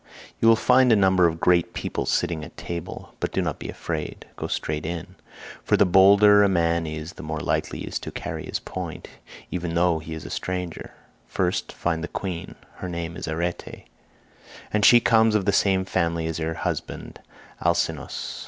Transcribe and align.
You 0.39 0.47
will 0.47 0.55
find 0.55 0.91
a 0.91 0.95
number 0.95 1.27
of 1.27 1.39
great 1.39 1.73
people 1.75 2.07
sitting 2.07 2.43
at 2.43 2.57
table, 2.57 3.13
but 3.19 3.31
do 3.31 3.39
not 3.39 3.59
be 3.59 3.69
afraid; 3.69 4.25
go 4.35 4.47
straight 4.47 4.83
in, 4.83 5.13
for 5.63 5.77
the 5.77 5.85
bolder 5.85 6.41
a 6.41 6.49
man 6.49 6.87
is 6.87 7.13
the 7.13 7.21
more 7.21 7.39
likely 7.39 7.81
he 7.81 7.85
is 7.85 7.99
to 7.99 8.11
carry 8.11 8.47
his 8.47 8.57
point, 8.57 9.07
even 9.51 9.75
though 9.75 9.99
he 9.99 10.15
is 10.15 10.25
a 10.25 10.31
stranger. 10.31 10.95
First 11.27 11.71
find 11.71 12.03
the 12.03 12.07
queen. 12.07 12.55
Her 12.77 12.89
name 12.89 13.15
is 13.15 13.27
Arete, 13.27 13.85
and 14.73 14.83
she 14.83 14.99
comes 15.01 15.35
of 15.35 15.45
the 15.45 15.51
same 15.51 15.85
family 15.85 16.25
as 16.25 16.39
her 16.39 16.55
husband 16.55 17.21
Alcinous. 17.63 18.39